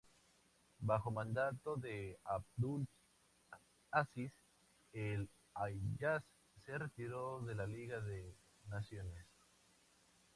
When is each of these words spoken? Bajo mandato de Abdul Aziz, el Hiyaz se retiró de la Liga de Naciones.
Bajo 0.79 1.11
mandato 1.11 1.75
de 1.75 2.17
Abdul 2.23 2.87
Aziz, 3.91 4.31
el 4.93 5.29
Hiyaz 5.53 6.23
se 6.65 6.79
retiró 6.79 7.39
de 7.41 7.53
la 7.53 7.67
Liga 7.67 8.01
de 8.01 8.33
Naciones. 8.67 9.27